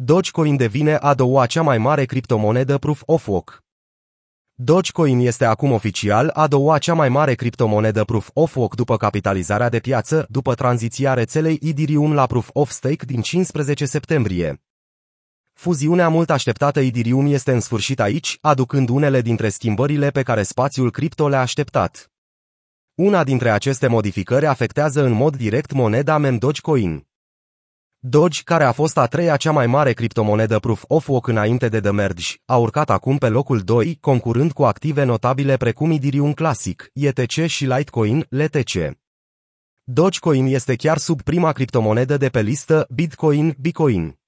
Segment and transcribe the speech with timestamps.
[0.00, 3.62] Dogecoin devine a doua cea mai mare criptomonedă Proof of Work.
[4.54, 9.68] Dogecoin este acum oficial a doua cea mai mare criptomonedă Proof of Work după capitalizarea
[9.68, 14.62] de piață, după tranziția rețelei Ethereum la Proof of Stake din 15 septembrie.
[15.52, 20.90] Fuziunea mult așteptată Ethereum este în sfârșit aici, aducând unele dintre schimbările pe care spațiul
[20.90, 22.10] cripto le-a așteptat.
[22.94, 27.07] Una dintre aceste modificări afectează în mod direct moneda mem Dogecoin.
[28.00, 31.80] Doge, care a fost a treia cea mai mare criptomonedă Proof of Work înainte de
[31.80, 36.90] The Merge, a urcat acum pe locul 2, concurând cu active notabile precum Ethereum Classic,
[36.92, 38.96] ETC și Litecoin, LTC.
[39.82, 44.18] Dogecoin este chiar sub prima criptomonedă de pe listă, Bitcoin, Bitcoin.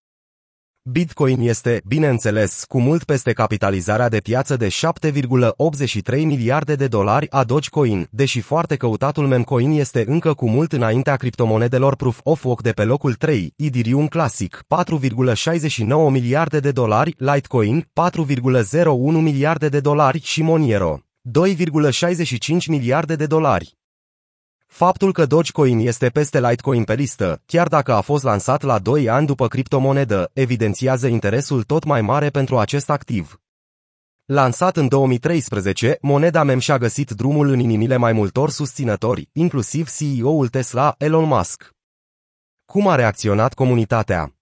[0.82, 7.44] Bitcoin este, bineînțeles, cu mult peste capitalizarea de piață de 7,83 miliarde de dolari a
[7.44, 12.70] Dogecoin, deși foarte căutatul memcoin este încă cu mult înaintea criptomonedelor Proof of Work de
[12.70, 14.64] pe locul 3, Ethereum Classic,
[15.76, 18.86] 4,69 miliarde de dolari, Litecoin, 4,01
[19.20, 20.98] miliarde de dolari și Monero,
[21.38, 23.79] 2,65 miliarde de dolari.
[24.70, 29.08] Faptul că Dogecoin este peste Litecoin pe listă, chiar dacă a fost lansat la 2
[29.08, 33.40] ani după criptomonedă, evidențiază interesul tot mai mare pentru acest activ.
[34.24, 40.48] Lansat în 2013, moneda mem și-a găsit drumul în inimile mai multor susținători, inclusiv CEO-ul
[40.48, 41.70] Tesla, Elon Musk.
[42.64, 44.34] Cum a reacționat comunitatea?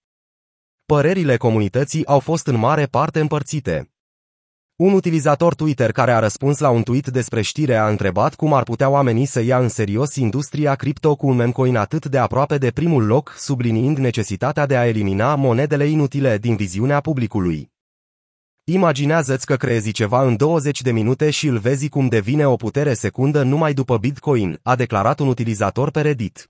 [0.85, 3.91] Părerile comunității au fost în mare parte împărțite.
[4.79, 8.63] Un utilizator Twitter care a răspuns la un tweet despre știre a întrebat cum ar
[8.63, 12.71] putea oamenii să ia în serios industria cripto cu un memcoin atât de aproape de
[12.71, 17.71] primul loc, subliniind necesitatea de a elimina monedele inutile din viziunea publicului.
[18.63, 22.93] Imaginează-ți că creezi ceva în 20 de minute și îl vezi cum devine o putere
[22.93, 26.49] secundă numai după Bitcoin, a declarat un utilizator pe Reddit.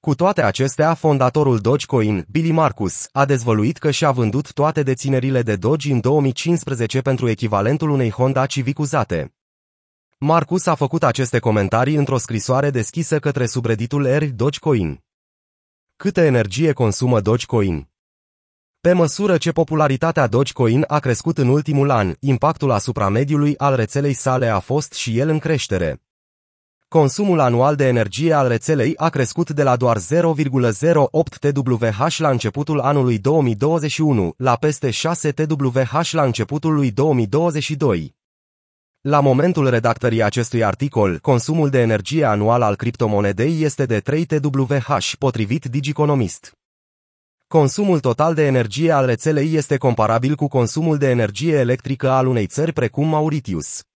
[0.00, 5.56] Cu toate acestea, fondatorul Dogecoin, Billy Marcus, a dezvăluit că și-a vândut toate deținerile de
[5.56, 9.34] Doge în 2015 pentru echivalentul unei Honda Civic uzate.
[10.18, 15.02] Marcus a făcut aceste comentarii într-o scrisoare deschisă către subreditul R Dogecoin.
[15.96, 17.88] Câtă energie consumă Dogecoin?
[18.80, 24.12] Pe măsură ce popularitatea Dogecoin a crescut în ultimul an, impactul asupra mediului al rețelei
[24.12, 26.02] sale a fost și el în creștere.
[26.88, 30.02] Consumul anual de energie al rețelei a crescut de la doar 0,08
[31.40, 38.14] TWh la începutul anului 2021 la peste 6 TWh la începutul lui 2022.
[39.00, 44.86] La momentul redactării acestui articol, consumul de energie anual al criptomonedei este de 3 TWh,
[45.18, 46.52] potrivit Digiconomist.
[47.48, 52.46] Consumul total de energie al rețelei este comparabil cu consumul de energie electrică al unei
[52.46, 53.87] țări precum Mauritius.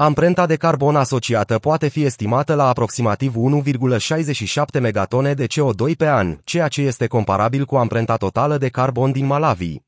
[0.00, 6.38] Amprenta de carbon asociată poate fi estimată la aproximativ 1,67 megatone de CO2 pe an,
[6.44, 9.82] ceea ce este comparabil cu amprenta totală de carbon din Malawi.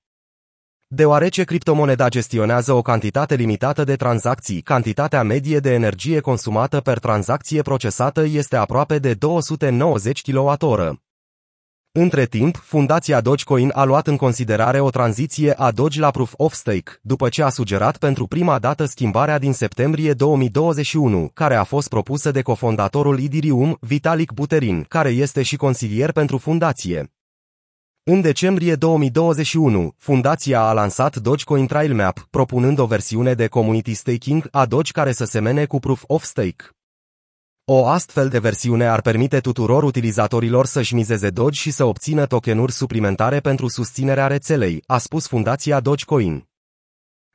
[0.86, 7.62] Deoarece criptomoneda gestionează o cantitate limitată de tranzacții, cantitatea medie de energie consumată per tranzacție
[7.62, 10.90] procesată este aproape de 290 kWh.
[11.92, 16.52] Între timp, fundația Dogecoin a luat în considerare o tranziție a Doge la Proof of
[16.52, 21.88] Stake, după ce a sugerat pentru prima dată schimbarea din septembrie 2021, care a fost
[21.88, 27.12] propusă de cofondatorul Ethereum, Vitalik Buterin, care este și consilier pentru fundație.
[28.02, 34.48] În decembrie 2021, fundația a lansat Dogecoin Trail Map, propunând o versiune de community staking
[34.50, 36.79] a Doge care să semene cu Proof of Stake.
[37.72, 42.72] O astfel de versiune ar permite tuturor utilizatorilor să-și mizeze Doge și să obțină tokenuri
[42.72, 46.48] suplimentare pentru susținerea rețelei, a spus fundația Dogecoin.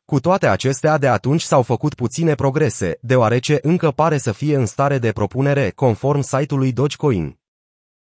[0.05, 4.65] Cu toate acestea, de atunci s-au făcut puține progrese, deoarece încă pare să fie în
[4.65, 7.39] stare de propunere, conform site-ului Dogecoin.